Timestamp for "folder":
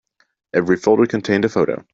0.77-1.05